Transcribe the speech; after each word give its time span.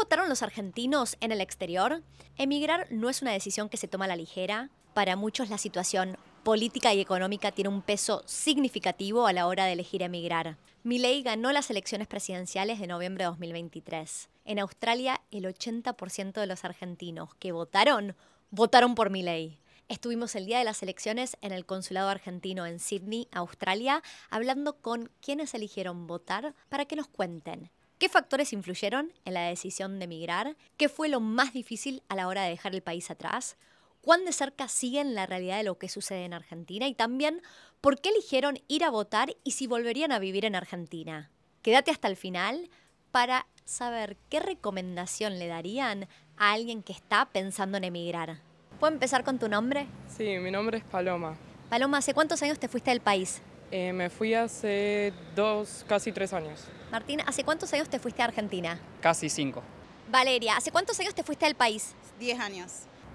votaron 0.00 0.30
los 0.30 0.42
argentinos 0.42 1.18
en 1.20 1.30
el 1.30 1.42
exterior? 1.42 2.02
Emigrar 2.38 2.86
no 2.90 3.10
es 3.10 3.20
una 3.20 3.32
decisión 3.32 3.68
que 3.68 3.76
se 3.76 3.86
toma 3.86 4.06
a 4.06 4.08
la 4.08 4.16
ligera. 4.16 4.70
Para 4.94 5.14
muchos 5.14 5.50
la 5.50 5.58
situación 5.58 6.16
política 6.42 6.94
y 6.94 7.00
económica 7.00 7.52
tiene 7.52 7.68
un 7.68 7.82
peso 7.82 8.22
significativo 8.24 9.26
a 9.26 9.34
la 9.34 9.46
hora 9.46 9.66
de 9.66 9.72
elegir 9.72 10.00
emigrar. 10.00 10.56
Milei 10.84 11.22
ganó 11.22 11.52
las 11.52 11.68
elecciones 11.68 12.08
presidenciales 12.08 12.80
de 12.80 12.86
noviembre 12.86 13.24
de 13.24 13.28
2023. 13.28 14.30
En 14.46 14.58
Australia, 14.58 15.20
el 15.30 15.44
80% 15.44 16.32
de 16.32 16.46
los 16.46 16.64
argentinos 16.64 17.34
que 17.34 17.52
votaron, 17.52 18.16
votaron 18.50 18.94
por 18.94 19.10
Milei. 19.10 19.58
Estuvimos 19.88 20.34
el 20.34 20.46
día 20.46 20.60
de 20.60 20.64
las 20.64 20.82
elecciones 20.82 21.36
en 21.42 21.52
el 21.52 21.66
consulado 21.66 22.08
argentino 22.08 22.64
en 22.64 22.80
Sydney, 22.80 23.28
Australia, 23.32 24.02
hablando 24.30 24.80
con 24.80 25.10
quienes 25.20 25.52
eligieron 25.52 26.06
votar 26.06 26.54
para 26.70 26.86
que 26.86 26.96
nos 26.96 27.06
cuenten 27.06 27.70
¿Qué 28.00 28.08
factores 28.08 28.54
influyeron 28.54 29.12
en 29.26 29.34
la 29.34 29.42
decisión 29.42 29.98
de 29.98 30.06
emigrar? 30.06 30.56
¿Qué 30.78 30.88
fue 30.88 31.10
lo 31.10 31.20
más 31.20 31.52
difícil 31.52 32.02
a 32.08 32.14
la 32.14 32.28
hora 32.28 32.44
de 32.44 32.48
dejar 32.48 32.74
el 32.74 32.80
país 32.80 33.10
atrás? 33.10 33.58
¿Cuán 34.00 34.24
de 34.24 34.32
cerca 34.32 34.68
siguen 34.68 35.14
la 35.14 35.26
realidad 35.26 35.58
de 35.58 35.64
lo 35.64 35.76
que 35.76 35.90
sucede 35.90 36.24
en 36.24 36.32
Argentina? 36.32 36.88
Y 36.88 36.94
también, 36.94 37.42
¿por 37.82 38.00
qué 38.00 38.08
eligieron 38.08 38.58
ir 38.68 38.84
a 38.84 38.90
votar 38.90 39.36
y 39.44 39.50
si 39.50 39.66
volverían 39.66 40.12
a 40.12 40.18
vivir 40.18 40.46
en 40.46 40.56
Argentina? 40.56 41.30
Quédate 41.60 41.90
hasta 41.90 42.08
el 42.08 42.16
final 42.16 42.70
para 43.10 43.46
saber 43.66 44.16
qué 44.30 44.40
recomendación 44.40 45.38
le 45.38 45.48
darían 45.48 46.08
a 46.38 46.52
alguien 46.52 46.82
que 46.82 46.94
está 46.94 47.26
pensando 47.26 47.76
en 47.76 47.84
emigrar. 47.84 48.38
¿Puedo 48.78 48.94
empezar 48.94 49.24
con 49.24 49.38
tu 49.38 49.46
nombre? 49.46 49.86
Sí, 50.08 50.38
mi 50.38 50.50
nombre 50.50 50.78
es 50.78 50.84
Paloma. 50.84 51.36
Paloma, 51.68 51.98
¿hace 51.98 52.14
cuántos 52.14 52.42
años 52.42 52.58
te 52.58 52.68
fuiste 52.68 52.92
del 52.92 53.02
país? 53.02 53.42
Eh, 53.70 53.92
me 53.92 54.10
fui 54.10 54.34
hace 54.34 55.12
dos, 55.36 55.84
casi 55.88 56.10
tres 56.10 56.32
años. 56.32 56.64
Martín, 56.90 57.20
¿hace 57.26 57.44
cuántos 57.44 57.72
años 57.72 57.88
te 57.88 57.98
fuiste 57.98 58.20
a 58.20 58.24
Argentina? 58.24 58.80
Casi 59.00 59.28
cinco. 59.28 59.62
Valeria, 60.10 60.56
¿hace 60.56 60.72
cuántos 60.72 60.98
años 60.98 61.14
te 61.14 61.22
fuiste 61.22 61.44
del 61.46 61.54
país? 61.54 61.94
Diez 62.18 62.38
años. 62.40 62.72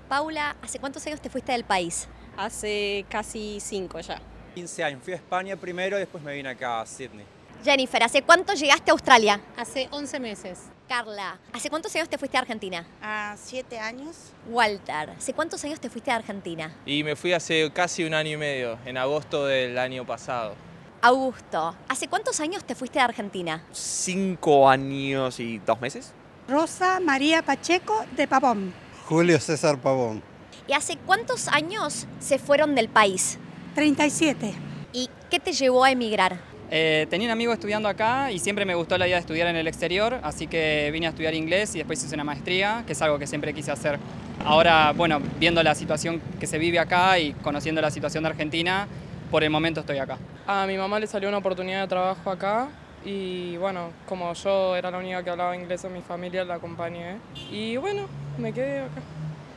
Paula, 0.07 0.55
¿hace 0.61 0.79
cuántos 0.79 1.05
años 1.07 1.19
te 1.19 1.29
fuiste 1.29 1.51
del 1.51 1.65
país? 1.65 2.07
Hace 2.37 3.05
casi 3.09 3.59
cinco 3.59 3.99
ya. 3.99 4.21
15 4.53 4.83
años. 4.85 5.03
Fui 5.03 5.11
a 5.11 5.17
España 5.17 5.57
primero 5.57 5.97
y 5.97 5.99
después 5.99 6.23
me 6.23 6.33
vine 6.33 6.47
acá 6.47 6.79
a 6.79 6.85
Sydney. 6.85 7.25
Jennifer, 7.63 8.01
¿hace 8.03 8.21
cuánto 8.21 8.53
llegaste 8.53 8.91
a 8.91 8.93
Australia? 8.93 9.41
Hace 9.57 9.89
11 9.91 10.19
meses. 10.21 10.59
Carla, 10.87 11.39
¿hace 11.51 11.71
cuántos 11.71 11.95
años 11.95 12.07
te 12.09 12.17
fuiste 12.19 12.37
a 12.37 12.41
Argentina? 12.41 12.85
A 13.01 13.35
siete 13.41 13.79
años. 13.79 14.15
Walter, 14.47 15.09
¿hace 15.17 15.33
cuántos 15.33 15.63
años 15.63 15.79
te 15.79 15.89
fuiste 15.89 16.11
a 16.11 16.17
Argentina? 16.17 16.75
Y 16.85 17.03
me 17.03 17.15
fui 17.15 17.33
hace 17.33 17.71
casi 17.73 18.03
un 18.03 18.13
año 18.13 18.31
y 18.31 18.37
medio, 18.37 18.77
en 18.85 18.97
agosto 18.97 19.47
del 19.47 19.79
año 19.79 20.05
pasado. 20.05 20.53
Augusto, 21.01 21.75
¿hace 21.89 22.07
cuántos 22.07 22.39
años 22.39 22.63
te 22.63 22.75
fuiste 22.75 22.99
a 22.99 23.05
Argentina? 23.05 23.63
Cinco 23.71 24.69
años 24.69 25.39
y 25.39 25.57
dos 25.57 25.81
meses. 25.81 26.13
Rosa 26.47 26.99
María 26.99 27.41
Pacheco 27.41 28.05
de 28.15 28.27
Pavón. 28.27 28.71
Julio 29.07 29.39
César 29.39 29.81
Pavón. 29.81 30.21
¿Y 30.67 30.73
hace 30.73 30.97
cuántos 30.97 31.47
años 31.47 32.05
se 32.19 32.37
fueron 32.37 32.75
del 32.75 32.89
país? 32.89 33.39
37. 33.73 34.53
¿Y 34.93 35.09
qué 35.31 35.39
te 35.39 35.51
llevó 35.51 35.83
a 35.83 35.91
emigrar? 35.91 36.39
Eh, 36.71 37.05
tenía 37.09 37.27
un 37.27 37.31
amigo 37.31 37.53
estudiando 37.53 37.87
acá 37.87 38.31
y 38.31 38.39
siempre 38.39 38.65
me 38.65 38.73
gustó 38.73 38.97
la 38.97 39.05
idea 39.05 39.17
de 39.17 39.21
estudiar 39.21 39.47
en 39.47 39.55
el 39.55 39.67
exterior, 39.67 40.19
así 40.23 40.47
que 40.47 40.89
vine 40.91 41.05
a 41.05 41.09
estudiar 41.09 41.35
inglés 41.35 41.75
y 41.75 41.79
después 41.79 42.03
hice 42.03 42.15
una 42.15 42.23
maestría, 42.23 42.83
que 42.87 42.93
es 42.93 43.01
algo 43.01 43.19
que 43.19 43.27
siempre 43.27 43.53
quise 43.53 43.71
hacer. 43.71 43.99
Ahora, 44.43 44.91
bueno, 44.91 45.21
viendo 45.39 45.61
la 45.61 45.75
situación 45.75 46.21
que 46.39 46.47
se 46.47 46.57
vive 46.57 46.79
acá 46.79 47.19
y 47.19 47.33
conociendo 47.33 47.81
la 47.81 47.91
situación 47.91 48.23
de 48.23 48.29
Argentina, 48.29 48.87
por 49.29 49.43
el 49.43 49.49
momento 49.49 49.81
estoy 49.81 49.99
acá. 49.99 50.17
A 50.47 50.65
mi 50.65 50.77
mamá 50.77 50.99
le 50.99 51.07
salió 51.07 51.29
una 51.29 51.37
oportunidad 51.37 51.81
de 51.81 51.87
trabajo 51.87 52.29
acá 52.29 52.67
y 53.03 53.57
bueno, 53.57 53.91
como 54.07 54.33
yo 54.33 54.75
era 54.75 54.89
la 54.89 54.97
única 54.97 55.23
que 55.23 55.29
hablaba 55.29 55.55
inglés 55.55 55.83
en 55.83 55.93
mi 55.93 56.01
familia, 56.01 56.43
la 56.43 56.55
acompañé 56.55 57.17
y 57.51 57.77
bueno, 57.77 58.07
me 58.39 58.51
quedé 58.51 58.79
acá. 58.79 59.01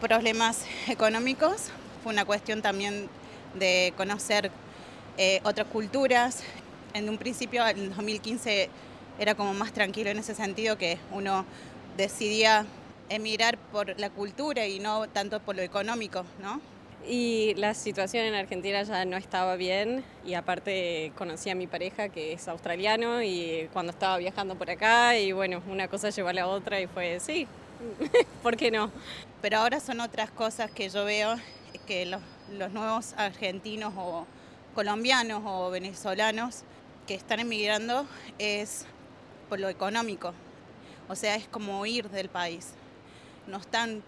Problemas 0.00 0.66
económicos, 0.88 1.70
fue 2.02 2.12
una 2.12 2.24
cuestión 2.24 2.60
también 2.60 3.08
de 3.54 3.92
conocer 3.96 4.50
eh, 5.20 5.41
otras 5.42 5.66
culturas. 5.66 6.44
En 6.98 7.09
un 7.09 7.16
principio, 7.16 7.64
en 7.64 7.91
2015, 7.91 8.69
era 9.20 9.36
como 9.36 9.54
más 9.54 9.72
tranquilo 9.72 10.10
en 10.10 10.19
ese 10.19 10.34
sentido 10.34 10.76
que 10.76 10.98
uno 11.12 11.44
decidía 11.97 12.66
emigrar 13.09 13.56
por 13.70 13.97
la 14.00 14.10
cultura 14.10 14.66
y 14.66 14.81
no 14.81 15.09
tanto 15.09 15.38
por 15.38 15.54
lo 15.54 15.62
económico, 15.62 16.25
¿no? 16.42 16.60
Y 17.06 17.54
la 17.54 17.75
situación 17.75 18.25
en 18.25 18.34
Argentina 18.34 18.82
ya 18.82 19.04
no 19.04 19.16
estaba 19.16 19.54
bien 19.54 20.03
y 20.26 20.34
aparte 20.34 21.12
conocí 21.16 21.50
a 21.50 21.54
mi 21.54 21.69
pareja 21.69 22.09
que 22.09 22.32
es 22.32 22.48
australiano 22.48 23.22
y 23.22 23.69
cuando 23.72 23.92
estaba 23.92 24.19
viajando 24.19 24.56
por 24.56 24.69
acá 24.69 25.16
y 25.16 25.30
bueno, 25.30 25.62
una 25.70 25.86
cosa 25.86 26.10
llevó 26.10 26.30
a 26.30 26.32
la 26.32 26.48
otra 26.48 26.80
y 26.80 26.88
fue, 26.88 27.20
sí, 27.20 27.47
¿por 28.42 28.56
qué 28.56 28.72
no? 28.72 28.91
Pero 29.41 29.59
ahora 29.59 29.78
son 29.78 30.00
otras 30.00 30.32
cosas 30.32 30.69
que 30.72 30.88
yo 30.88 31.04
veo 31.04 31.36
que 31.86 32.06
los, 32.06 32.20
los 32.59 32.72
nuevos 32.72 33.15
argentinos 33.16 33.94
o 33.97 34.26
colombianos 34.75 35.42
o 35.44 35.70
venezolanos 35.70 36.65
que 37.08 37.14
están 37.14 37.41
emigrando 37.41 38.06
es 38.38 38.84
por 39.48 39.58
lo 39.58 39.69
económico, 39.69 40.34
o 41.08 41.16
sea, 41.16 41.34
es 41.34 41.48
como 41.48 41.80
huir 41.80 42.10
del 42.10 42.28
país. 42.28 42.74
No 43.46 43.56
están 43.56 44.02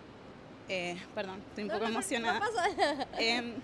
eh, 0.69 0.97
perdón, 1.17 1.43
estoy 1.49 1.65
un 1.65 1.71
poco 1.71 1.85
emocionada, 1.87 2.41
em, 3.19 3.55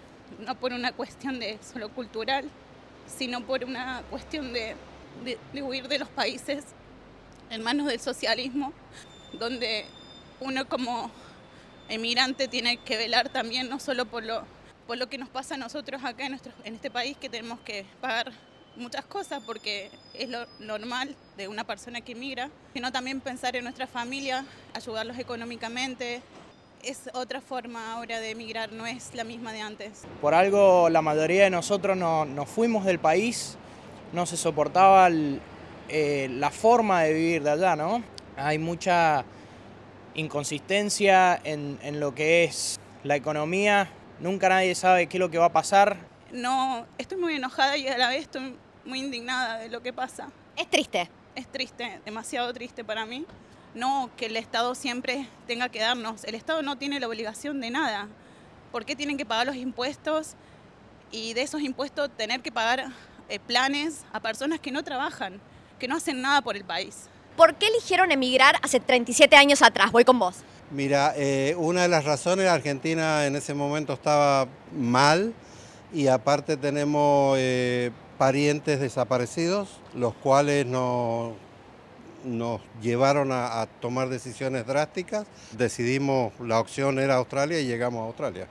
no 0.41 0.57
por 0.57 0.73
una 0.73 0.91
cuestión 0.91 1.39
de 1.39 1.57
solo 1.63 1.89
cultural, 1.91 2.51
sino 3.07 3.47
por 3.47 3.63
una 3.63 4.03
cuestión 4.11 4.53
de, 4.53 4.75
de, 5.53 5.63
huir 5.63 5.87
de 5.87 6.01
los 6.01 6.09
países 6.09 6.65
en 7.49 7.63
manos 7.63 7.87
del 7.87 8.01
socialismo, 8.01 8.73
donde 9.35 9.85
uno 10.41 10.69
como 10.69 11.13
emigrante 11.89 12.49
tiene 12.49 12.79
que 12.79 12.97
velar 12.97 13.29
también 13.29 13.69
no 13.69 13.79
solo 13.79 14.07
por 14.07 14.25
lo, 14.25 14.45
por 14.89 14.99
lo 14.99 15.09
que 15.09 15.17
nos 15.17 15.29
pasa 15.29 15.55
a 15.55 15.59
nosotros 15.59 16.03
acá 16.03 16.25
en, 16.25 16.33
nuestro, 16.33 16.53
en 16.65 16.75
este 16.75 16.91
país, 16.91 17.17
que 17.17 17.29
tenemos 17.29 17.61
que 17.61 17.87
pagar 18.01 18.33
muchas 18.77 19.05
cosas 19.05 19.43
porque 19.45 19.91
es 20.15 20.29
lo 20.29 20.47
normal 20.61 21.15
de 21.37 21.49
una 21.49 21.65
persona 21.65 22.01
que 22.01 22.13
emigra, 22.13 22.51
sino 22.73 22.93
también 22.93 23.21
pensar 23.21 23.57
en 23.57 23.65
nuestra 23.65 23.87
familia, 23.87 24.45
ayudarlos 24.75 25.19
económicamente, 25.19 26.23
es 26.83 27.11
otra 27.15 27.41
forma 27.41 27.95
ahora 27.95 28.21
de 28.21 28.31
emigrar, 28.31 28.73
no 28.73 28.87
es 28.87 29.15
la 29.15 29.25
misma 29.25 29.53
de 29.53 29.61
antes. 29.61 30.03
Por 30.21 30.35
algo 30.35 30.89
la 30.89 31.03
mayoría 31.03 31.45
de 31.45 31.51
nosotros 31.51 31.97
no, 31.97 32.25
nos 32.25 32.49
fuimos 32.49 32.85
del 32.85 32.99
país, 32.99 33.57
no 34.13 34.27
se 34.27 34.37
soportaba 34.37 35.09
eh, 35.89 36.29
la 36.31 36.51
forma 36.51 37.03
de 37.03 37.13
vivir 37.13 37.43
de 37.43 37.51
allá, 37.51 37.77
¿no? 37.77 38.03
Hay 38.37 38.59
mucha 38.59 39.25
inconsistencia 40.15 41.39
en, 41.43 41.79
en 41.83 42.01
lo 42.01 42.15
que 42.15 42.45
es 42.45 42.79
la 43.03 43.17
economía, 43.17 43.91
nunca 44.21 44.49
nadie 44.49 44.75
sabe 44.75 45.07
qué 45.09 45.17
es 45.17 45.21
lo 45.21 45.31
que 45.31 45.39
va 45.39 45.47
a 45.47 45.53
pasar. 45.53 45.97
No, 46.33 46.87
estoy 46.99 47.19
muy 47.19 47.35
enojada 47.35 47.77
y 47.77 47.89
a 47.89 47.99
la 47.99 48.09
vez 48.09 48.23
estoy 48.23 48.57
muy 48.87 49.01
indignada 49.01 49.59
de 49.59 49.69
lo 49.69 49.83
que 49.83 49.93
pasa. 49.93 50.29
Es 50.57 50.69
triste. 50.71 51.11
Es 51.35 51.47
triste, 51.47 52.01
demasiado 52.05 52.53
triste 52.53 52.83
para 52.83 53.05
mí 53.05 53.27
no 53.77 54.11
que 54.17 54.27
el 54.27 54.37
Estado 54.37 54.75
siempre 54.75 55.29
tenga 55.47 55.69
que 55.69 55.79
darnos. 55.79 56.25
El 56.25 56.35
Estado 56.35 56.63
no 56.63 56.77
tiene 56.77 56.99
la 56.99 57.07
obligación 57.07 57.61
de 57.61 57.71
nada. 57.71 58.09
¿Por 58.73 58.85
qué 58.85 58.97
tienen 58.97 59.17
que 59.17 59.27
pagar 59.27 59.47
los 59.47 59.57
impuestos 59.57 60.33
y 61.13 61.35
de 61.35 61.43
esos 61.43 61.61
impuestos 61.61 62.11
tener 62.17 62.41
que 62.41 62.51
pagar 62.51 62.87
eh, 63.29 63.39
planes 63.39 64.05
a 64.13 64.21
personas 64.21 64.59
que 64.59 64.73
no 64.73 64.83
trabajan, 64.83 65.41
que 65.79 65.87
no 65.87 65.97
hacen 65.97 66.21
nada 66.21 66.43
por 66.43 66.57
el 66.57 66.65
país? 66.65 67.09
¿Por 67.37 67.55
qué 67.55 67.69
eligieron 67.69 68.11
emigrar 68.11 68.57
hace 68.63 68.81
37 68.81 69.37
años 69.37 69.63
atrás? 69.63 69.93
Voy 69.93 70.05
con 70.05 70.19
vos. 70.19 70.37
Mira, 70.71 71.13
eh, 71.17 71.55
una 71.59 71.83
de 71.83 71.89
las 71.89 72.05
razones, 72.05 72.49
Argentina 72.49 73.27
en 73.27 73.37
ese 73.37 73.55
momento 73.55 73.93
estaba 73.93 74.49
mal 74.73 75.35
y 75.93 76.09
aparte 76.09 76.57
tenemos 76.57 77.37
eh, 77.39 77.93
parientes 78.19 78.81
desaparecidos, 78.81 79.81
los 79.95 80.15
cuales 80.15 80.67
no 80.67 81.35
nos 82.25 82.61
llevaron 82.83 83.31
a, 83.33 83.67
tomar 83.81 84.09
decisiones 84.09 84.67
drásticas. 84.67 85.27
Decidimos, 85.53 86.33
la 86.41 86.61
opción 86.61 86.99
era 86.99 87.17
Australia 87.17 87.61
y 87.61 87.67
llegamos 87.67 88.03
a 88.03 88.07
Australia. 88.07 88.47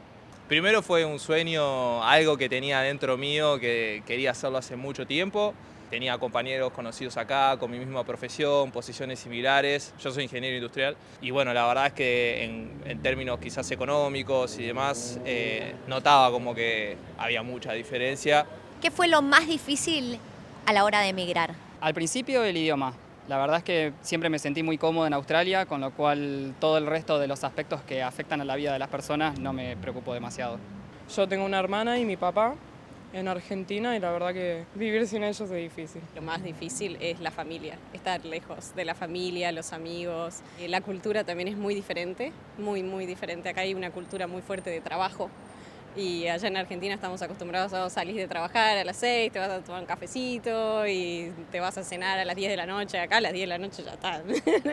Primero 0.47 0.81
fue 0.81 1.03
un 1.05 1.19
sueño, 1.19 2.03
algo 2.03 2.37
que 2.37 2.47
tenía 2.47 2.81
dentro 2.81 3.17
mío, 3.17 3.59
que 3.59 4.03
quería 4.05 4.31
hacerlo 4.31 4.59
hace 4.59 4.75
mucho 4.75 5.05
tiempo. 5.05 5.53
Tenía 5.89 6.17
compañeros 6.17 6.71
conocidos 6.71 7.15
acá 7.17 7.57
con 7.59 7.69
mi 7.69 7.77
misma 7.77 8.03
profesión, 8.03 8.71
posiciones 8.71 9.19
similares. 9.19 9.93
Yo 9.99 10.11
soy 10.11 10.23
ingeniero 10.23 10.55
industrial 10.55 10.97
y 11.21 11.31
bueno, 11.31 11.53
la 11.53 11.67
verdad 11.67 11.87
es 11.87 11.93
que 11.93 12.43
en, 12.85 13.01
términos 13.01 13.39
quizás 13.39 13.69
económicos 13.71 14.57
y 14.57 14.65
demás, 14.65 15.19
eh, 15.25 15.75
notaba 15.87 16.31
como 16.31 16.55
que 16.55 16.97
había 17.17 17.43
mucha 17.43 17.73
diferencia. 17.73 18.45
¿Qué 18.85 18.91
fue 18.91 19.07
lo 19.07 19.23
más 19.23 19.47
difícil 19.47 20.19
a 20.67 20.71
la 20.71 20.83
hora 20.83 21.01
de 21.01 21.07
emigrar? 21.07 21.55
Al 21.81 21.95
principio 21.95 22.43
el 22.43 22.55
idioma. 22.55 22.93
La 23.27 23.39
verdad 23.39 23.57
es 23.57 23.63
que 23.63 23.93
siempre 24.01 24.29
me 24.29 24.37
sentí 24.37 24.61
muy 24.61 24.77
cómodo 24.77 25.07
en 25.07 25.13
Australia, 25.13 25.65
con 25.65 25.81
lo 25.81 25.89
cual 25.89 26.53
todo 26.59 26.77
el 26.77 26.85
resto 26.85 27.17
de 27.17 27.25
los 27.25 27.43
aspectos 27.43 27.81
que 27.81 28.03
afectan 28.03 28.41
a 28.41 28.45
la 28.45 28.55
vida 28.55 28.73
de 28.73 28.77
las 28.77 28.89
personas 28.89 29.39
no 29.39 29.53
me 29.53 29.75
preocupó 29.75 30.13
demasiado. 30.13 30.59
Yo 31.15 31.27
tengo 31.27 31.45
una 31.45 31.57
hermana 31.57 31.97
y 31.97 32.05
mi 32.05 32.15
papá. 32.15 32.53
en 33.11 33.27
Argentina 33.29 33.95
y 33.95 33.99
la 33.99 34.11
verdad 34.11 34.33
que 34.33 34.65
vivir 34.75 35.07
sin 35.07 35.23
ellos 35.23 35.39
es 35.39 35.49
difícil. 35.49 36.01
Lo 36.13 36.21
más 36.21 36.43
difícil 36.43 36.97
es 36.99 37.19
la 37.21 37.31
familia, 37.31 37.79
estar 37.93 38.23
lejos 38.25 38.75
de 38.75 38.83
la 38.83 38.93
familia, 38.93 39.51
los 39.53 39.71
amigos. 39.73 40.41
Eh, 40.59 40.67
La 40.67 40.81
cultura 40.81 41.23
también 41.23 41.47
es 41.47 41.55
muy 41.55 41.73
diferente, 41.73 42.33
muy, 42.59 42.83
muy 42.83 43.05
diferente. 43.05 43.47
Acá 43.49 43.61
hay 43.61 43.73
una 43.73 43.89
cultura 43.89 44.27
muy 44.27 44.41
fuerte 44.41 44.69
de 44.69 44.81
trabajo. 44.81 45.31
Y 45.95 46.27
allá 46.27 46.47
en 46.47 46.57
Argentina 46.57 46.93
estamos 46.93 47.21
acostumbrados 47.21 47.71
a 47.73 47.89
salir 47.89 48.15
de 48.15 48.27
trabajar 48.27 48.77
a 48.77 48.83
las 48.83 48.97
6, 48.97 49.31
te 49.31 49.39
vas 49.39 49.49
a 49.49 49.61
tomar 49.61 49.81
un 49.81 49.87
cafecito 49.87 50.85
y 50.87 51.31
te 51.51 51.59
vas 51.59 51.77
a 51.77 51.83
cenar 51.83 52.19
a 52.19 52.25
las 52.25 52.35
10 52.35 52.49
de 52.49 52.57
la 52.57 52.65
noche. 52.65 52.99
Acá 52.99 53.17
a 53.17 53.21
las 53.21 53.31
10 53.31 53.43
de 53.43 53.47
la 53.47 53.57
noche 53.57 53.83
ya 53.83 53.93
está. 53.93 54.21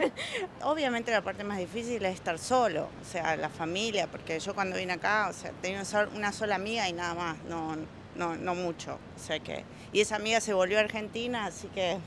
Obviamente 0.64 1.12
la 1.12 1.22
parte 1.22 1.44
más 1.44 1.58
difícil 1.58 2.04
es 2.04 2.14
estar 2.14 2.38
solo, 2.38 2.88
o 3.00 3.04
sea, 3.04 3.36
la 3.36 3.48
familia, 3.48 4.08
porque 4.08 4.40
yo 4.40 4.54
cuando 4.54 4.76
vine 4.76 4.94
acá, 4.94 5.28
o 5.30 5.32
sea, 5.32 5.52
tenía 5.62 5.82
una 6.14 6.32
sola 6.32 6.56
amiga 6.56 6.88
y 6.88 6.92
nada 6.92 7.14
más, 7.14 7.36
no, 7.48 7.76
no, 8.16 8.34
no 8.36 8.54
mucho. 8.54 8.98
O 9.16 9.18
sea 9.18 9.38
que, 9.38 9.64
y 9.92 10.00
esa 10.00 10.16
amiga 10.16 10.40
se 10.40 10.52
volvió 10.52 10.78
a 10.78 10.80
Argentina, 10.80 11.46
así 11.46 11.68
que 11.68 11.98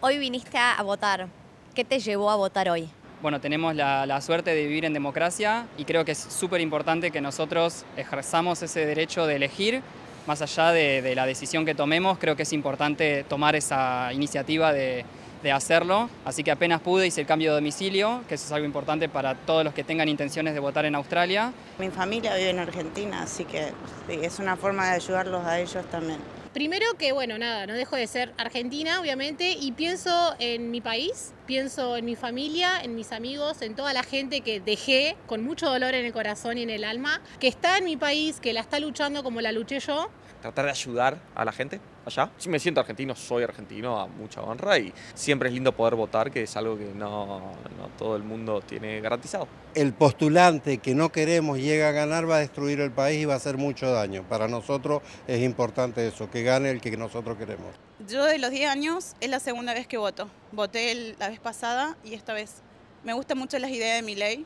Hoy 0.00 0.18
viniste 0.18 0.58
a 0.58 0.74
a 0.74 0.82
votar. 0.82 1.28
¿Qué 1.74 1.82
te 1.82 1.98
llevó 1.98 2.30
a 2.30 2.36
votar 2.36 2.68
hoy? 2.68 2.90
Bueno, 3.24 3.40
tenemos 3.40 3.74
la, 3.74 4.20
suerte 4.20 4.54
de 4.54 4.66
vivir 4.66 4.84
en 4.84 4.92
democracia 4.92 5.66
y 5.78 5.86
creo 5.86 6.04
que 6.04 6.12
es 6.12 6.18
súper 6.18 6.60
importante 6.60 7.10
que 7.10 7.22
nosotros 7.22 7.86
ejerzamos 7.96 8.60
ese 8.60 8.84
derecho 8.84 9.26
de 9.26 9.36
elegir. 9.36 9.80
Más 10.26 10.42
allá 10.42 10.72
de, 10.72 11.14
la 11.14 11.24
decisión 11.24 11.64
que 11.64 11.74
tomemos, 11.74 12.18
creo 12.18 12.36
que 12.36 12.42
es 12.42 12.52
importante 12.52 13.24
tomar 13.24 13.56
esa 13.56 14.12
iniciativa 14.12 14.74
de, 14.74 15.06
hacerlo. 15.50 16.10
Así 16.26 16.44
que 16.44 16.50
apenas 16.50 16.82
pude 16.82 17.06
hice 17.06 17.22
el 17.22 17.26
cambio 17.26 17.52
de 17.52 17.54
domicilio, 17.54 18.20
que 18.28 18.34
eso 18.34 18.44
es 18.44 18.52
algo 18.52 18.66
importante 18.66 19.08
para 19.08 19.34
todos 19.34 19.64
los 19.64 19.72
que 19.72 19.84
tengan 19.84 20.10
intenciones 20.10 20.52
de 20.52 20.60
votar 20.60 20.84
en 20.84 20.94
Australia. 20.94 21.50
mi 21.78 21.88
familia 21.88 22.34
vive 22.36 22.50
en 22.50 22.58
Argentina, 22.58 23.22
así 23.22 23.46
que 23.46 23.72
es 24.06 24.38
una 24.38 24.56
forma 24.56 24.84
de 24.90 24.96
ayudarlos 24.96 25.46
a 25.46 25.60
ellos 25.60 25.82
también. 25.90 26.43
Primero 26.54 26.86
que, 26.96 27.10
bueno, 27.10 27.36
nada, 27.36 27.66
no 27.66 27.74
dejo 27.74 27.96
de 27.96 28.06
ser 28.06 28.32
argentina, 28.38 29.00
obviamente, 29.00 29.56
y 29.60 29.72
pienso 29.72 30.36
en 30.38 30.70
mi 30.70 30.80
país, 30.80 31.34
pienso 31.46 31.96
en 31.96 32.04
mi 32.04 32.14
familia, 32.14 32.80
en 32.80 32.94
mis 32.94 33.10
amigos, 33.10 33.60
en 33.60 33.74
toda 33.74 33.92
la 33.92 34.04
gente 34.04 34.40
que 34.40 34.60
dejé 34.60 35.16
con 35.26 35.42
mucho 35.42 35.68
dolor 35.68 35.96
en 35.96 36.04
el 36.04 36.12
corazón 36.12 36.56
y 36.56 36.62
en 36.62 36.70
el 36.70 36.84
alma, 36.84 37.20
que 37.40 37.48
está 37.48 37.78
en 37.78 37.84
mi 37.86 37.96
país, 37.96 38.38
que 38.38 38.52
la 38.52 38.60
está 38.60 38.78
luchando 38.78 39.24
como 39.24 39.40
la 39.40 39.50
luché 39.50 39.80
yo. 39.80 40.08
Tratar 40.42 40.66
de 40.66 40.70
ayudar 40.70 41.18
a 41.34 41.44
la 41.44 41.50
gente 41.50 41.80
allá. 42.06 42.30
Si 42.38 42.48
me 42.48 42.58
siento 42.58 42.80
argentino, 42.80 43.14
soy 43.14 43.42
argentino 43.42 44.00
a 44.00 44.06
mucha 44.06 44.40
honra 44.40 44.78
y 44.78 44.92
siempre 45.14 45.48
es 45.48 45.54
lindo 45.54 45.72
poder 45.72 45.94
votar, 45.94 46.30
que 46.30 46.42
es 46.42 46.56
algo 46.56 46.76
que 46.76 46.92
no, 46.94 47.38
no 47.78 47.88
todo 47.98 48.16
el 48.16 48.22
mundo 48.22 48.60
tiene 48.60 49.00
garantizado. 49.00 49.48
El 49.74 49.92
postulante 49.92 50.78
que 50.78 50.94
no 50.94 51.10
queremos 51.10 51.58
llega 51.58 51.88
a 51.88 51.92
ganar 51.92 52.28
va 52.28 52.36
a 52.36 52.40
destruir 52.40 52.80
el 52.80 52.90
país 52.90 53.22
y 53.22 53.24
va 53.24 53.34
a 53.34 53.36
hacer 53.36 53.56
mucho 53.56 53.90
daño. 53.90 54.22
Para 54.28 54.48
nosotros 54.48 55.02
es 55.26 55.42
importante 55.42 56.06
eso, 56.06 56.30
que 56.30 56.42
gane 56.42 56.70
el 56.70 56.80
que 56.80 56.96
nosotros 56.96 57.36
queremos. 57.36 57.74
Yo 58.08 58.24
de 58.24 58.38
los 58.38 58.50
10 58.50 58.70
años 58.70 59.14
es 59.20 59.30
la 59.30 59.40
segunda 59.40 59.72
vez 59.74 59.86
que 59.86 59.96
voto. 59.96 60.28
Voté 60.52 61.14
la 61.18 61.28
vez 61.28 61.40
pasada 61.40 61.96
y 62.04 62.14
esta 62.14 62.32
vez. 62.32 62.56
Me 63.04 63.12
gustan 63.12 63.38
mucho 63.38 63.58
las 63.58 63.70
ideas 63.70 63.96
de 63.96 64.02
mi 64.02 64.14
ley. 64.14 64.44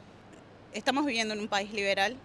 Estamos 0.72 1.06
viviendo 1.06 1.34
en 1.34 1.40
un 1.40 1.48
país 1.48 1.72
liberal. 1.72 2.16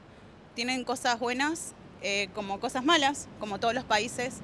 Tienen 0.56 0.84
cosas 0.84 1.20
buenas 1.20 1.74
eh, 2.02 2.28
como 2.36 2.60
cosas 2.60 2.84
malas, 2.84 3.28
como 3.40 3.60
todos 3.60 3.74
los 3.74 3.86
países. 3.86 4.42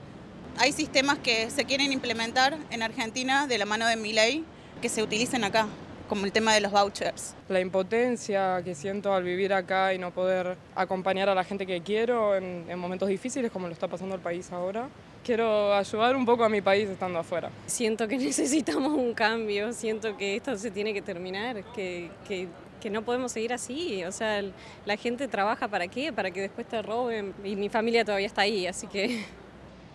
Hay 0.61 0.73
sistemas 0.73 1.17
que 1.19 1.49
se 1.49 1.63
quieren 1.63 1.93
implementar 1.93 2.57
en 2.69 2.83
Argentina 2.83 3.47
de 3.47 3.57
la 3.57 3.65
mano 3.65 3.87
de 3.87 3.95
mi 3.95 4.11
ley 4.11 4.43
que 4.81 4.89
se 4.89 5.01
utilicen 5.01 5.45
acá, 5.45 5.67
como 6.09 6.25
el 6.25 6.33
tema 6.33 6.53
de 6.53 6.59
los 6.59 6.71
vouchers. 6.73 7.33
La 7.47 7.61
impotencia 7.61 8.61
que 8.63 8.75
siento 8.75 9.13
al 9.13 9.23
vivir 9.23 9.53
acá 9.53 9.93
y 9.93 9.97
no 9.97 10.11
poder 10.11 10.57
acompañar 10.75 11.29
a 11.29 11.35
la 11.35 11.45
gente 11.45 11.65
que 11.65 11.81
quiero 11.81 12.35
en, 12.35 12.65
en 12.69 12.77
momentos 12.77 13.07
difíciles 13.07 13.51
como 13.51 13.67
lo 13.67 13.73
está 13.73 13.87
pasando 13.87 14.15
el 14.15 14.21
país 14.21 14.51
ahora. 14.51 14.89
Quiero 15.23 15.73
ayudar 15.73 16.15
un 16.17 16.25
poco 16.25 16.43
a 16.43 16.49
mi 16.49 16.59
país 16.61 16.89
estando 16.89 17.19
afuera. 17.19 17.49
Siento 17.65 18.05
que 18.09 18.17
necesitamos 18.17 18.91
un 18.97 19.13
cambio, 19.13 19.71
siento 19.71 20.17
que 20.17 20.35
esto 20.35 20.57
se 20.57 20.71
tiene 20.71 20.93
que 20.93 21.01
terminar, 21.01 21.63
que, 21.73 22.11
que- 22.27 22.47
que 22.81 22.89
no 22.89 23.01
podemos 23.01 23.33
seguir 23.33 23.51
así. 23.51 24.05
O 24.05 24.11
sea, 24.13 24.41
la 24.85 24.95
gente 24.95 25.27
trabaja 25.27 25.67
para 25.67 25.89
qué, 25.89 26.13
para 26.13 26.31
que 26.31 26.39
después 26.39 26.65
te 26.65 26.81
roben. 26.81 27.33
Y 27.43 27.57
mi 27.57 27.67
familia 27.67 28.05
todavía 28.05 28.27
está 28.27 28.41
ahí, 28.43 28.67
así 28.67 28.87
que... 28.87 29.23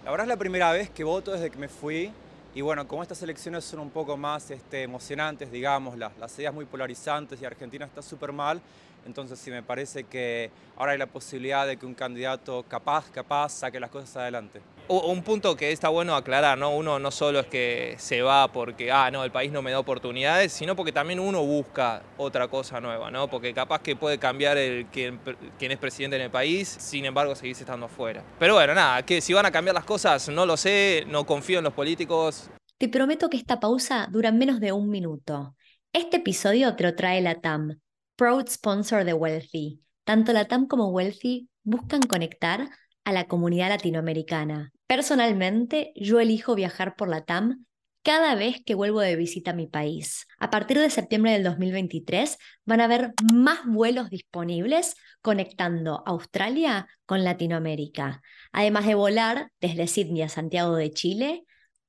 La 0.05 0.11
verdad 0.11 0.27
es 0.27 0.29
la 0.29 0.37
primera 0.37 0.71
vez 0.71 0.91
que 0.91 1.03
voto 1.03 1.33
desde 1.33 1.51
que 1.51 1.56
me 1.56 1.69
fui 1.69 2.12
y 2.55 2.61
bueno, 2.61 2.87
como 2.87 3.03
estas 3.03 3.23
elecciones 3.23 3.65
son 3.65 3.81
un 3.81 3.89
poco 3.89 4.19
más 4.19 4.51
este, 4.51 4.83
emocionantes, 4.83 5.51
digamos, 5.51 5.97
las, 5.97 6.15
las 6.19 6.39
ideas 6.39 6.53
muy 6.53 6.67
polarizantes 6.67 7.41
y 7.41 7.47
Argentina 7.47 7.87
está 7.87 8.03
súper 8.03 8.31
mal, 8.31 8.61
entonces 9.06 9.39
sí 9.39 9.51
me 9.51 9.62
parece 9.62 10.05
que 10.05 10.51
ahora 10.77 10.93
hay 10.93 10.99
la 10.99 11.06
posibilidad 11.06 11.67
de 11.67 11.77
que 11.77 11.87
un 11.87 11.95
candidato 11.95 12.65
capaz, 12.69 13.11
capaz, 13.11 13.51
saque 13.51 13.81
las 13.81 13.91
cosas 13.91 14.17
adelante. 14.17 14.61
Un 14.87 15.23
punto 15.23 15.56
que 15.56 15.73
está 15.73 15.89
bueno 15.89 16.15
aclarar, 16.15 16.59
¿no? 16.59 16.75
Uno 16.77 16.99
no 16.99 17.11
solo 17.11 17.41
es 17.41 17.47
que 17.47 17.95
se 17.99 18.21
va 18.21 18.53
porque, 18.53 18.93
ah, 18.93 19.11
no, 19.11 19.25
el 19.25 19.31
país 19.31 19.51
no 19.51 19.62
me 19.62 19.71
da 19.71 19.79
oportunidades, 19.79 20.53
sino 20.53 20.77
porque 20.77 20.93
también 20.93 21.21
uno 21.21 21.43
busca 21.43 22.03
otra 22.19 22.49
cosa 22.49 22.81
nueva, 22.81 23.11
¿no? 23.11 23.29
Porque 23.29 23.55
capaz 23.55 23.81
que 23.81 23.97
puede 23.97 24.19
cambiar 24.19 24.59
el 24.59 24.87
quien, 24.87 25.19
quien 25.59 25.73
es 25.73 25.79
presidente 25.79 26.17
en 26.17 26.23
el 26.23 26.31
país, 26.31 26.69
sin 26.69 27.06
embargo 27.06 27.35
seguís 27.35 27.59
estando 27.61 27.87
afuera. 27.87 28.23
Pero 28.39 28.55
bueno, 28.55 28.75
nada, 28.75 29.03
que 29.05 29.23
si 29.23 29.33
van 29.33 29.47
a 29.47 29.51
cambiar 29.51 29.75
las 29.75 29.85
cosas, 29.87 30.29
no 30.29 30.45
lo 30.45 30.56
sé, 30.59 31.05
no 31.09 31.25
confío 31.25 31.59
en 31.59 31.65
los 31.65 31.73
políticos, 31.73 32.51
Te 32.77 32.89
prometo 32.89 33.31
que 33.31 33.37
esta 33.37 33.61
pausa 33.61 34.09
dura 34.11 34.33
menos 34.33 34.61
de 34.61 34.73
un 34.73 34.91
minuto. 34.91 35.55
Este 35.93 36.17
episodio 36.19 36.75
te 36.75 36.83
lo 36.83 36.95
trae 36.95 37.21
la 37.23 37.41
TAM, 37.41 37.81
proud 38.16 38.49
sponsor 38.49 39.05
de 39.05 39.12
Wealthy. 39.12 39.81
Tanto 40.05 40.32
la 40.32 40.46
TAM 40.46 40.66
como 40.66 40.88
Wealthy 40.88 41.49
buscan 41.62 42.02
conectar 42.02 42.69
a 43.05 43.12
la 43.12 43.26
comunidad 43.26 43.69
latinoamericana. 43.69 44.72
Personalmente, 44.87 45.93
yo 45.96 46.20
elijo 46.20 46.55
viajar 46.55 46.96
por 46.96 47.08
la 47.08 47.25
TAM 47.25 47.64
cada 48.02 48.34
vez 48.34 48.62
que 48.64 48.75
vuelvo 48.75 49.00
de 49.00 49.16
visita 49.16 49.52
a 49.52 49.55
mi 49.55 49.66
país. 49.66 50.26
A 50.38 50.50
partir 50.50 50.78
de 50.78 50.90
septiembre 50.90 51.32
del 51.32 51.43
2023 51.43 52.37
van 52.66 52.81
a 52.81 52.84
haber 52.84 53.14
más 53.32 53.61
vuelos 53.66 54.11
disponibles 54.11 54.94
conectando 55.22 56.02
Australia 56.06 56.87
con 57.06 57.25
Latinoamérica. 57.25 58.20
Además 58.52 58.87
de 58.87 58.94
volar 58.94 59.50
desde 59.60 59.87
Sydney 59.87 60.22
a 60.22 60.28
Santiago 60.28 60.76
de 60.76 60.90
Chile, 60.90 61.44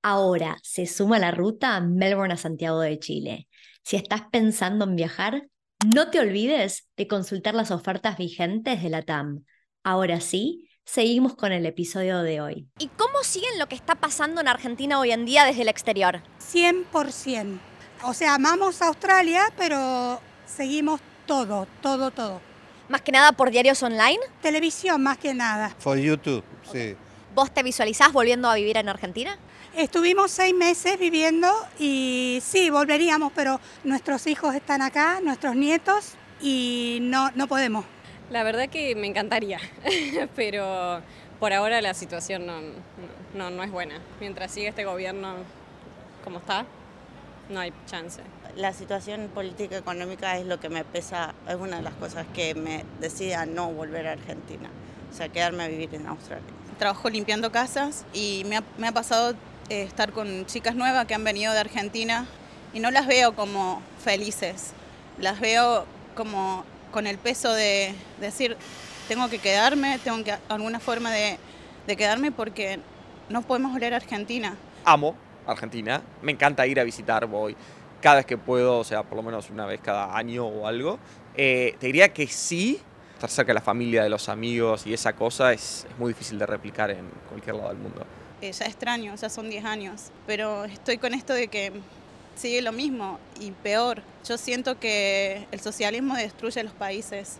Ahora 0.07 0.60
se 0.62 0.86
suma 0.86 1.18
la 1.18 1.31
ruta 1.31 1.81
Melbourne 1.81 2.36
a 2.36 2.38
Santiago 2.38 2.80
de 2.80 3.00
Chile. 3.00 3.48
Si 3.81 3.95
estás 3.95 4.21
pensando 4.31 4.86
en 4.86 4.95
viajar, 4.95 5.48
no 5.94 6.10
te 6.10 6.20
olvides 6.20 6.88
de 6.98 7.08
consultar 7.08 7.54
las 7.54 7.72
ofertas 7.72 8.18
vigentes 8.18 8.82
de 8.82 8.90
la 8.90 9.04
TAM. 9.04 9.44
Ahora 9.84 10.20
sí, 10.20 10.68
seguimos 10.84 11.36
con 11.36 11.52
el 11.52 11.66
episodio 11.66 12.22
de 12.24 12.42
hoy. 12.42 12.68
¿Y 12.80 12.88
cómo 12.88 13.24
siguen 13.24 13.60
lo 13.60 13.68
que 13.68 13.76
está 13.76 13.96
pasando 13.96 14.42
en 14.42 14.48
Argentina 14.48 15.00
hoy 15.00 15.12
en 15.12 15.26
día 15.26 15.46
desde 15.46 15.62
el 15.62 15.70
exterior? 15.70 16.22
100%. 16.40 17.60
O 18.04 18.14
sea, 18.14 18.36
amamos 18.36 18.82
a 18.82 18.88
Australia, 18.88 19.44
pero 19.58 20.20
seguimos 20.46 21.02
todo, 21.26 21.68
todo, 21.82 22.12
todo. 22.12 22.42
Más 22.90 23.02
que 23.02 23.12
nada 23.12 23.31
por 23.31 23.52
diarios 23.52 23.81
online. 23.83 24.19
Televisión 24.42 25.02
más 25.02 25.18
que 25.18 25.33
nada. 25.33 25.76
For 25.80 25.98
YouTube, 25.98 26.44
sí. 26.71 26.95
¿Vos 27.33 27.54
te 27.54 27.64
visualizás 27.64 28.12
volviendo 28.14 28.50
a 28.50 28.56
vivir 28.56 28.78
en 28.78 28.90
Argentina? 28.90 29.38
Estuvimos 29.78 30.32
seis 30.32 30.56
meses 30.56 30.98
viviendo 30.98 31.50
y 31.78 32.40
sí, 32.42 32.70
volveríamos, 32.70 33.34
pero 33.36 33.60
nuestros 33.84 34.26
hijos 34.26 34.56
están 34.56 34.82
acá, 34.82 35.20
nuestros 35.22 35.54
nietos, 35.58 36.14
y 36.40 37.00
no, 37.02 37.30
no 37.36 37.48
podemos. 37.48 37.84
La 38.30 38.44
verdad 38.44 38.70
que 38.70 38.96
me 38.96 39.06
encantaría, 39.06 39.60
pero 40.36 41.02
por 41.42 41.52
ahora 41.52 41.82
la 41.82 41.94
situación 41.94 42.46
no, 42.46 42.62
no, 43.34 43.50
no 43.50 43.64
es 43.64 43.72
buena. 43.72 44.00
Mientras 44.22 44.52
siga 44.52 44.70
este 44.70 44.86
gobierno 44.86 45.36
como 46.24 46.38
está, 46.38 46.66
no 47.50 47.60
hay 47.60 47.74
chance. 47.86 48.22
La 48.56 48.72
situación 48.72 49.30
política 49.34 49.76
económica 49.76 50.38
es 50.38 50.46
lo 50.46 50.58
que 50.58 50.70
me 50.70 50.86
pesa, 50.86 51.36
es 51.50 51.56
una 51.56 51.78
de 51.78 51.84
las 51.84 51.96
cosas 51.96 52.26
que 52.34 52.56
me 52.56 52.86
decide 53.02 53.36
a 53.36 53.46
no 53.46 53.72
volver 53.72 54.08
a 54.08 54.14
Argentina, 54.14 54.70
o 55.12 55.14
sea, 55.14 55.28
quedarme 55.28 55.66
a 55.66 55.68
vivir 55.68 55.94
en 55.96 56.08
Australia. 56.08 56.46
Trabajo 56.80 57.10
limpiando 57.10 57.52
casas 57.52 58.06
y 58.14 58.44
me 58.46 58.56
ha, 58.56 58.64
me 58.78 58.88
ha 58.88 58.94
pasado 58.94 59.36
estar 59.69 60.12
con 60.12 60.45
chicas 60.45 60.76
nuevas 60.76 61.06
que 61.06 61.14
han 61.14 61.24
venido 61.24 61.54
de 61.54 61.60
Argentina 61.60 62.26
y 62.74 62.80
no 62.80 62.92
las 62.92 63.07
veo 63.07 63.36
como 63.36 63.81
felices, 64.04 64.74
las 65.19 65.40
veo 65.40 65.86
como 66.16 66.64
con 66.92 67.07
el 67.07 67.18
peso 67.18 67.54
de 67.54 67.94
decir, 68.19 68.57
tengo 69.07 69.30
que 69.30 69.40
quedarme, 69.40 70.00
tengo 70.04 70.24
que 70.24 70.36
alguna 70.50 70.80
forma 70.80 71.12
de, 71.12 71.38
de 71.88 71.95
quedarme 71.98 72.31
porque 72.31 72.80
no 73.30 73.42
podemos 73.42 73.72
volver 73.72 73.94
a 73.94 73.98
Argentina. 73.98 74.56
Amo 74.84 75.16
Argentina, 75.48 76.02
me 76.22 76.31
encanta 76.31 76.66
ir 76.68 76.80
a 76.80 76.84
visitar, 76.84 77.26
voy 77.26 77.56
cada 78.02 78.18
vez 78.18 78.26
que 78.26 78.38
puedo, 78.38 78.80
o 78.80 78.84
sea, 78.84 79.04
por 79.04 79.16
lo 79.16 79.24
menos 79.24 79.50
una 79.50 79.66
vez 79.66 79.80
cada 79.81 80.16
año 80.16 80.45
o 80.45 80.68
algo. 80.68 81.00
Eh, 81.36 81.76
te 81.80 81.88
diría 81.88 82.14
que 82.14 82.28
sí, 82.28 82.80
estar 83.14 83.30
cerca 83.30 83.50
de 83.50 83.56
la 83.56 83.62
familia, 83.62 84.04
de 84.04 84.10
los 84.10 84.30
amigos 84.30 84.86
y 84.86 84.94
esa 84.94 85.14
cosa 85.14 85.54
es, 85.54 85.88
es 85.90 85.98
muy 85.98 86.14
difícil 86.14 86.38
de 86.38 86.45
replicar 86.45 86.92
en 86.92 87.10
cualquier 87.30 87.56
lado 87.56 87.69
del 87.69 87.78
mundo. 87.78 88.06
Eh, 88.45 88.52
ya 88.52 88.66
extraño, 88.68 89.16
ya 89.16 89.28
son 89.28 89.49
10 89.49 89.66
años, 89.66 90.02
pero 90.28 90.66
estoy 90.66 90.99
con 90.99 91.16
esto 91.16 91.33
de 91.33 91.47
que 91.47 91.71
sigue 92.35 92.61
lo 92.61 92.71
mismo 92.71 93.18
y 93.40 93.49
peor. 93.49 94.04
Yo 94.28 94.37
siento 94.37 94.80
que 94.80 95.47
el 95.52 95.59
socialismo 95.61 96.16
destruye 96.16 96.61
los 96.61 96.73
países, 96.73 97.37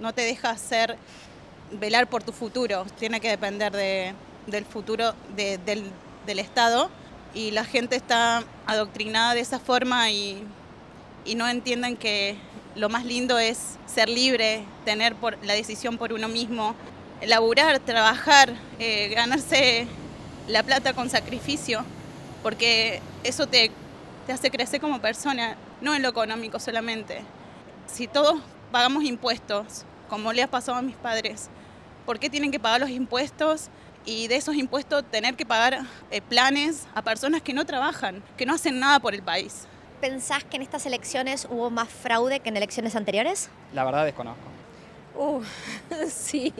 no 0.00 0.12
te 0.12 0.22
deja 0.22 0.50
hacer, 0.50 0.96
velar 1.78 2.08
por 2.08 2.24
tu 2.24 2.32
futuro, 2.32 2.84
tiene 2.98 3.20
que 3.20 3.28
depender 3.28 3.70
de, 3.70 4.14
del 4.48 4.64
futuro 4.64 5.14
de- 5.36 5.58
del, 5.58 5.84
del 6.26 6.38
Estado 6.40 6.90
y 7.34 7.52
la 7.52 7.64
gente 7.64 7.94
está 7.94 8.42
adoctrinada 8.66 9.34
de 9.34 9.40
esa 9.40 9.60
forma 9.60 10.10
y, 10.10 10.42
y 11.24 11.36
no 11.36 11.46
entienden 11.46 11.96
que 11.96 12.34
lo 12.74 12.88
más 12.88 13.04
lindo 13.04 13.38
es 13.38 13.76
ser 13.86 14.08
libre, 14.08 14.64
tener 14.84 15.14
por, 15.14 15.38
la 15.44 15.52
decisión 15.54 15.98
por 15.98 16.12
uno 16.12 16.26
mismo, 16.26 16.74
laburar, 17.24 17.78
trabajar, 17.78 18.52
eh, 18.80 19.08
ganarse 19.14 19.86
la 20.48 20.62
plata 20.62 20.92
con 20.92 21.10
sacrificio, 21.10 21.84
porque 22.42 23.00
eso 23.24 23.46
te, 23.46 23.70
te 24.26 24.32
hace 24.32 24.50
crecer 24.50 24.80
como 24.80 25.00
persona, 25.00 25.56
no 25.80 25.94
en 25.94 26.02
lo 26.02 26.08
económico 26.08 26.58
solamente. 26.58 27.22
Si 27.86 28.06
todos 28.06 28.40
pagamos 28.70 29.04
impuestos, 29.04 29.84
como 30.08 30.32
le 30.32 30.42
ha 30.42 30.48
pasado 30.48 30.78
a 30.78 30.82
mis 30.82 30.96
padres, 30.96 31.48
¿por 32.04 32.18
qué 32.18 32.28
tienen 32.30 32.50
que 32.50 32.60
pagar 32.60 32.80
los 32.80 32.90
impuestos? 32.90 33.68
Y 34.04 34.26
de 34.26 34.36
esos 34.36 34.56
impuestos 34.56 35.04
tener 35.04 35.36
que 35.36 35.46
pagar 35.46 35.82
eh, 36.10 36.20
planes 36.20 36.86
a 36.94 37.02
personas 37.02 37.40
que 37.40 37.52
no 37.52 37.64
trabajan, 37.64 38.22
que 38.36 38.44
no 38.44 38.54
hacen 38.54 38.80
nada 38.80 38.98
por 38.98 39.14
el 39.14 39.22
país. 39.22 39.66
¿Pensás 40.00 40.42
que 40.42 40.56
en 40.56 40.62
estas 40.62 40.84
elecciones 40.86 41.46
hubo 41.48 41.70
más 41.70 41.88
fraude 41.88 42.40
que 42.40 42.48
en 42.48 42.56
elecciones 42.56 42.96
anteriores? 42.96 43.48
La 43.72 43.84
verdad 43.84 44.04
desconozco. 44.04 44.42
Uh, 45.14 45.42
sí, 46.08 46.52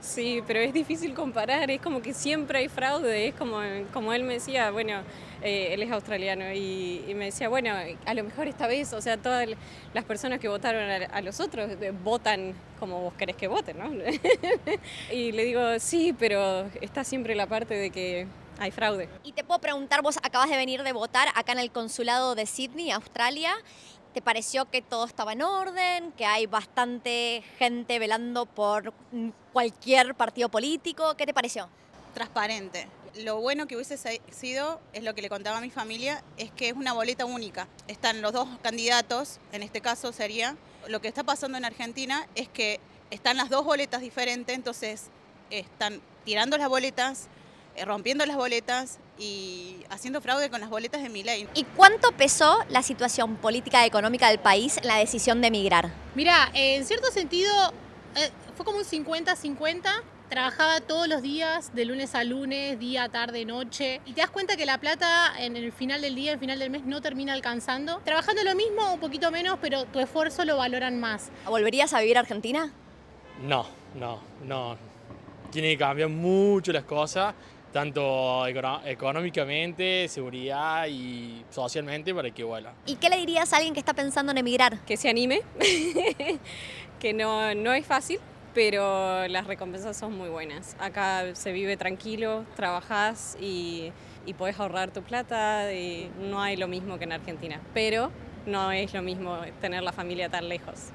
sí, 0.00 0.42
pero 0.46 0.60
es 0.60 0.72
difícil 0.72 1.14
comparar, 1.14 1.70
es 1.70 1.80
como 1.80 2.02
que 2.02 2.14
siempre 2.14 2.58
hay 2.58 2.68
fraude, 2.68 3.28
es 3.28 3.34
como, 3.34 3.58
como 3.92 4.12
él 4.12 4.22
me 4.24 4.34
decía, 4.34 4.70
bueno, 4.70 5.02
eh, 5.42 5.74
él 5.74 5.82
es 5.82 5.90
australiano 5.92 6.52
y, 6.52 7.04
me 7.14 7.26
decía, 7.26 7.48
bueno, 7.48 7.72
a 8.06 8.14
lo 8.14 8.24
mejor 8.24 8.48
esta 8.48 8.66
vez, 8.66 8.92
o 8.92 9.00
sea, 9.00 9.16
todas 9.16 9.48
las 9.92 10.04
personas 10.04 10.40
que 10.40 10.48
votaron 10.48 10.90
a, 10.90 10.96
a 11.06 11.20
los 11.20 11.40
otros 11.40 11.70
eh, 11.80 11.92
votan 12.02 12.54
como 12.80 13.00
vos 13.00 13.14
querés 13.14 13.36
que 13.36 13.48
voten, 13.48 13.78
¿no? 13.78 13.90
y 15.12 15.32
le 15.32 15.44
digo, 15.44 15.78
sí, 15.78 16.14
pero 16.18 16.66
está 16.80 17.04
siempre 17.04 17.34
la 17.34 17.46
parte 17.46 17.74
de 17.74 17.90
que 17.90 18.26
hay 18.58 18.70
fraude. 18.70 19.08
Y 19.22 19.32
te 19.32 19.44
puedo 19.44 19.60
preguntar, 19.60 20.02
vos 20.02 20.18
acabas 20.22 20.50
de 20.50 20.56
venir 20.56 20.82
de 20.82 20.92
votar 20.92 21.28
acá 21.34 21.52
en 21.52 21.58
el 21.58 21.70
consulado 21.70 22.34
de 22.34 22.46
Sydney, 22.46 22.90
Australia. 22.90 23.54
¿Te 24.14 24.22
pareció 24.22 24.70
que 24.70 24.80
todo 24.80 25.06
estaba 25.06 25.32
en 25.32 25.42
orden? 25.42 26.12
¿Que 26.12 26.24
hay 26.24 26.46
bastante 26.46 27.42
gente 27.58 27.98
velando 27.98 28.46
por 28.46 28.92
cualquier 29.52 30.14
partido 30.14 30.48
político? 30.48 31.16
¿Qué 31.16 31.26
te 31.26 31.34
pareció? 31.34 31.68
Transparente. 32.14 32.86
Lo 33.16 33.40
bueno 33.40 33.66
que 33.66 33.74
hubiese 33.74 33.96
se- 33.96 34.22
sido, 34.30 34.80
es 34.92 35.02
lo 35.02 35.16
que 35.16 35.22
le 35.22 35.28
contaba 35.28 35.58
a 35.58 35.60
mi 35.60 35.70
familia, 35.70 36.22
es 36.36 36.52
que 36.52 36.68
es 36.68 36.74
una 36.74 36.92
boleta 36.92 37.24
única. 37.24 37.66
Están 37.88 38.22
los 38.22 38.32
dos 38.32 38.48
candidatos, 38.62 39.40
en 39.50 39.64
este 39.64 39.80
caso 39.80 40.12
sería, 40.12 40.56
lo 40.86 41.00
que 41.00 41.08
está 41.08 41.24
pasando 41.24 41.58
en 41.58 41.64
Argentina 41.64 42.28
es 42.36 42.48
que 42.48 42.78
están 43.10 43.36
las 43.36 43.50
dos 43.50 43.64
boletas 43.64 44.00
diferentes, 44.00 44.54
entonces 44.54 45.08
están 45.50 46.00
tirando 46.24 46.56
las 46.56 46.68
boletas, 46.68 47.26
eh, 47.74 47.84
rompiendo 47.84 48.24
las 48.26 48.36
boletas 48.36 48.98
y 49.18 49.76
haciendo 49.90 50.20
fraude 50.20 50.50
con 50.50 50.60
las 50.60 50.70
boletas 50.70 51.02
de 51.02 51.08
mi 51.08 51.22
ley. 51.22 51.48
¿Y 51.54 51.64
cuánto 51.64 52.12
pesó 52.12 52.58
la 52.68 52.82
situación 52.82 53.36
política 53.36 53.84
y 53.84 53.86
económica 53.86 54.28
del 54.28 54.38
país 54.38 54.78
en 54.78 54.88
la 54.88 54.96
decisión 54.96 55.40
de 55.40 55.48
emigrar? 55.48 55.90
Mira, 56.14 56.50
en 56.54 56.84
cierto 56.84 57.10
sentido 57.10 57.52
eh, 58.16 58.30
fue 58.56 58.64
como 58.64 58.78
un 58.78 58.84
50-50. 58.84 59.82
Trabajaba 60.28 60.80
todos 60.80 61.06
los 61.06 61.22
días, 61.22 61.72
de 61.74 61.84
lunes 61.84 62.14
a 62.14 62.24
lunes, 62.24 62.78
día, 62.80 63.08
tarde, 63.08 63.44
noche. 63.44 64.00
Y 64.06 64.14
te 64.14 64.22
das 64.22 64.30
cuenta 64.30 64.56
que 64.56 64.66
la 64.66 64.78
plata 64.78 65.32
en 65.38 65.56
el 65.56 65.70
final 65.70 66.00
del 66.00 66.14
día, 66.14 66.32
en 66.32 66.34
el 66.34 66.40
final 66.40 66.58
del 66.58 66.70
mes, 66.70 66.84
no 66.84 67.00
termina 67.00 67.34
alcanzando. 67.34 68.00
Trabajando 68.04 68.42
lo 68.42 68.54
mismo, 68.54 68.94
un 68.94 69.00
poquito 69.00 69.30
menos, 69.30 69.58
pero 69.60 69.84
tu 69.84 70.00
esfuerzo 70.00 70.44
lo 70.44 70.56
valoran 70.56 70.98
más. 70.98 71.30
¿Volverías 71.46 71.92
a 71.92 72.00
vivir 72.00 72.16
a 72.16 72.20
Argentina? 72.20 72.72
No, 73.42 73.66
no, 73.94 74.20
no. 74.44 74.76
Tiene 75.52 75.68
que 75.68 75.78
cambiar 75.78 76.08
mucho 76.08 76.72
las 76.72 76.84
cosas, 76.84 77.34
tanto 77.74 78.46
económicamente, 78.46 80.06
seguridad 80.06 80.86
y 80.86 81.44
socialmente 81.50 82.14
para 82.14 82.30
que 82.30 82.44
vuelva. 82.44 82.72
¿Y 82.86 82.94
qué 82.94 83.08
le 83.08 83.16
dirías 83.16 83.52
a 83.52 83.56
alguien 83.56 83.74
que 83.74 83.80
está 83.80 83.92
pensando 83.92 84.30
en 84.30 84.38
emigrar? 84.38 84.78
Que 84.86 84.96
se 84.96 85.08
anime, 85.08 85.40
que 87.00 87.12
no, 87.12 87.52
no 87.56 87.72
es 87.72 87.84
fácil, 87.84 88.20
pero 88.54 89.26
las 89.26 89.48
recompensas 89.48 89.96
son 89.96 90.16
muy 90.16 90.28
buenas. 90.28 90.76
Acá 90.78 91.34
se 91.34 91.50
vive 91.50 91.76
tranquilo, 91.76 92.44
trabajás 92.54 93.36
y, 93.40 93.90
y 94.24 94.34
podés 94.34 94.60
ahorrar 94.60 94.92
tu 94.92 95.02
plata, 95.02 95.72
y 95.72 96.08
no 96.30 96.40
hay 96.40 96.56
lo 96.56 96.68
mismo 96.68 96.96
que 96.96 97.04
en 97.04 97.12
Argentina, 97.12 97.60
pero 97.74 98.12
no 98.46 98.70
es 98.70 98.94
lo 98.94 99.02
mismo 99.02 99.36
tener 99.60 99.82
la 99.82 99.92
familia 99.92 100.28
tan 100.28 100.48
lejos. 100.48 100.90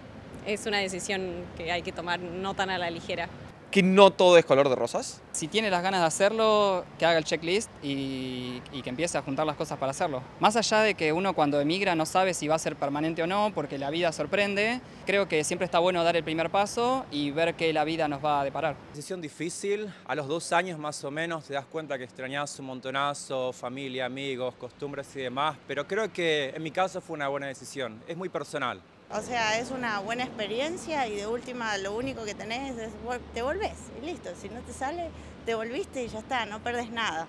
Es 0.45 0.65
una 0.65 0.77
decisión 0.77 1.43
que 1.57 1.73
hay 1.73 1.81
que 1.81 1.91
tomar 1.91 2.21
no 2.21 2.53
tan 2.53 2.69
a 2.69 2.77
la 2.77 2.89
ligera. 2.89 3.27
Que 3.71 3.83
no 3.83 4.11
todo 4.11 4.37
es 4.37 4.45
color 4.45 4.67
de 4.67 4.75
rosas. 4.75 5.21
Si 5.31 5.47
tiene 5.47 5.69
las 5.69 5.83
ganas 5.83 6.01
de 6.01 6.07
hacerlo, 6.07 6.85
que 6.97 7.05
haga 7.05 7.19
el 7.19 7.23
checklist 7.23 7.69
y, 7.83 8.61
y 8.71 8.81
que 8.81 8.89
empiece 8.89 9.17
a 9.17 9.21
juntar 9.21 9.45
las 9.45 9.55
cosas 9.55 9.77
para 9.77 9.91
hacerlo. 9.91 10.23
Más 10.39 10.55
allá 10.55 10.79
de 10.81 10.95
que 10.95 11.13
uno 11.13 11.33
cuando 11.33 11.61
emigra 11.61 11.93
no 11.93 12.05
sabe 12.05 12.33
si 12.33 12.47
va 12.47 12.55
a 12.55 12.59
ser 12.59 12.75
permanente 12.75 13.21
o 13.21 13.27
no, 13.27 13.51
porque 13.53 13.77
la 13.77 13.91
vida 13.91 14.11
sorprende, 14.11 14.81
creo 15.05 15.27
que 15.27 15.43
siempre 15.43 15.65
está 15.65 15.77
bueno 15.79 16.03
dar 16.03 16.15
el 16.15 16.23
primer 16.23 16.49
paso 16.49 17.05
y 17.11 17.29
ver 17.31 17.53
qué 17.53 17.71
la 17.71 17.83
vida 17.83 18.07
nos 18.07 18.25
va 18.25 18.41
a 18.41 18.43
deparar. 18.43 18.75
Decisión 18.89 19.21
difícil, 19.21 19.93
a 20.05 20.15
los 20.15 20.27
dos 20.27 20.51
años 20.51 20.79
más 20.79 21.03
o 21.03 21.11
menos 21.11 21.45
te 21.45 21.53
das 21.53 21.65
cuenta 21.65 21.97
que 21.97 22.05
extrañas 22.05 22.59
un 22.59 22.65
montonazo, 22.65 23.53
familia, 23.53 24.05
amigos, 24.05 24.55
costumbres 24.55 25.15
y 25.15 25.19
demás, 25.19 25.57
pero 25.67 25.87
creo 25.87 26.11
que 26.11 26.53
en 26.55 26.63
mi 26.63 26.71
caso 26.71 27.01
fue 27.01 27.15
una 27.15 27.27
buena 27.27 27.47
decisión, 27.47 28.01
es 28.07 28.17
muy 28.17 28.29
personal. 28.29 28.81
O 29.11 29.21
sea, 29.23 29.57
es 29.57 29.71
una 29.71 29.99
buena 29.99 30.23
experiencia 30.23 31.07
y 31.07 31.15
de 31.15 31.25
última 31.25 31.75
lo 31.79 31.95
único 31.95 32.25
que 32.25 32.35
tenés 32.35 32.77
es 32.77 32.91
te 33.33 33.41
volvés 33.41 33.73
y 33.99 34.05
listo. 34.05 34.29
Si 34.39 34.49
no 34.49 34.59
te 34.61 34.71
sale, 34.71 35.09
te 35.47 35.55
volviste 35.55 36.03
y 36.03 36.09
ya 36.09 36.19
está, 36.19 36.45
no 36.45 36.59
perdés 36.59 36.91
nada. 36.91 37.25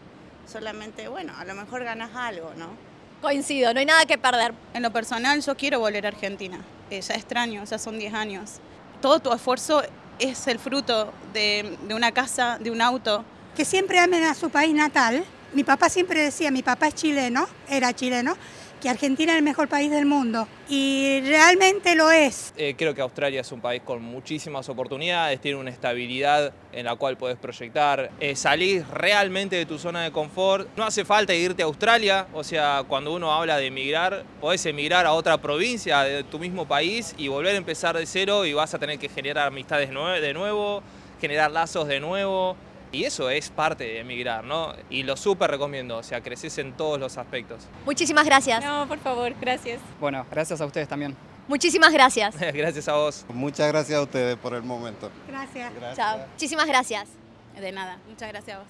Solamente, 0.47 1.09
bueno, 1.09 1.33
a 1.39 1.45
lo 1.47 1.55
mejor 1.55 1.83
ganas 1.85 2.11
algo, 2.15 2.53
¿no? 2.59 2.67
Coincido, 3.23 3.73
no 3.73 3.81
hay 3.81 3.87
nada 3.87 4.05
que 4.05 4.19
perder. 4.19 4.53
En 4.75 4.83
lo 4.83 4.93
personal, 4.93 5.41
yo 5.41 5.57
quiero 5.57 5.81
volver 5.81 6.05
a 6.05 6.09
Argentina. 6.09 6.61
Eh, 6.91 7.01
ya 7.01 7.15
extraño, 7.15 7.65
ya 7.65 7.79
son 7.79 7.99
10 7.99 8.13
años. 8.13 8.51
Todo 9.01 9.21
tu 9.21 9.33
esfuerzo 9.33 9.83
es 10.19 10.49
el 10.49 10.59
fruto 10.59 11.15
de, 11.33 11.79
de 11.89 11.95
una 11.95 12.13
casa, 12.13 12.59
de 12.59 12.71
un 12.71 12.83
auto. 12.83 13.25
Que 13.57 13.65
siempre 13.65 13.99
amen 13.99 14.25
a 14.25 14.35
su 14.35 14.51
país 14.51 14.75
natal. 14.75 15.25
Mi 15.55 15.65
papá 15.65 15.89
siempre 15.89 16.21
decía, 16.21 16.51
mi 16.51 16.63
papá 16.63 16.89
es 16.89 16.95
chileno, 16.95 17.49
era 17.69 17.95
chileno, 17.95 18.37
que 18.81 18.89
Argentina 18.89 19.33
es 19.33 19.39
el 19.39 19.45
mejor 19.45 19.69
país 19.69 19.91
del 19.91 20.07
mundo. 20.07 20.49
Y 20.69 21.21
realmente 21.25 21.95
lo 21.95 22.11
es. 22.11 22.53
Eh, 22.57 22.75
creo 22.77 22.95
que 22.95 23.01
Australia 23.01 23.41
es 23.41 23.53
un 23.53 23.61
país 23.61 23.83
con 23.85 24.03
muchísimas 24.03 24.69
oportunidades, 24.69 25.41
tiene 25.41 25.59
una 25.59 25.71
estabilidad 25.71 26.53
en 26.73 26.87
la 26.87 26.97
cual 26.97 27.17
puedes 27.17 27.37
proyectar, 27.39 28.11
eh, 28.21 28.37
salir 28.37 28.85
realmente 28.93 29.57
de 29.57 29.67
tu 29.67 29.79
zona 29.79 30.03
de 30.03 30.13
confort. 30.13 30.69
No 30.77 30.85
hace 30.85 31.05
falta 31.05 31.35
irte 31.35 31.63
a 31.63 31.67
Australia, 31.67 32.27
o 32.33 32.45
sea, 32.45 32.85
cuando 32.89 33.13
uno 33.13 33.33
habla 33.33 33.57
de 33.57 33.67
emigrar, 33.67 34.25
podés 34.41 34.65
emigrar 34.67 35.07
a 35.07 35.13
otra 35.13 35.39
provincia 35.39 36.01
de 36.01 36.25
tu 36.25 36.39
mismo 36.39 36.67
país 36.67 37.15
y 37.19 37.29
volver 37.29 37.55
a 37.55 37.59
empezar 37.59 37.97
de 37.97 38.07
cero 38.07 38.47
y 38.47 38.53
vas 38.53 38.73
a 38.75 38.79
tener 38.79 38.99
que 38.99 39.09
generar 39.09 39.49
amistades 39.49 39.91
de 39.91 40.35
nuevo, 40.35 40.83
generar 41.21 41.51
lazos 41.51 41.87
de 41.87 42.01
nuevo. 42.01 42.57
Y 42.93 43.05
eso 43.05 43.31
es 43.31 43.51
parte 43.51 43.85
de 43.85 44.01
emigrar, 44.01 44.45
¿no? 44.45 44.75
Y 44.89 45.05
lo 45.05 45.17
súper 45.17 45.51
recomiendo, 45.51 45.99
o 45.99 46.03
sea, 46.03 46.21
creces 46.21 46.59
en 46.59 46.73
todos 46.73 46.99
los 46.99 47.19
aspectos. 47.19 47.69
Muchísimas 47.85 48.25
gracias. 48.25 48.65
No, 48.65 48.89
por 48.89 48.99
favor, 48.99 49.33
gracias. 49.41 49.81
Bueno, 50.01 50.27
gracias 50.31 50.61
a 50.61 50.67
ustedes 50.67 50.89
también. 50.89 51.17
Muchísimas 51.47 51.93
gracias. 51.93 52.37
Gracias 52.55 52.87
a 52.87 52.93
vos. 52.95 53.27
Muchas 53.29 53.67
gracias 53.67 53.99
a 53.99 54.03
ustedes 54.03 54.37
por 54.37 54.55
el 54.55 54.63
momento. 54.63 55.11
Gracias. 55.27 55.73
Chao. 55.97 56.19
Muchísimas 56.31 56.67
gracias. 56.67 57.09
De 57.61 57.73
nada, 57.73 57.99
muchas 58.09 58.29
gracias 58.29 58.57
a 58.57 58.61
vos. 58.61 58.69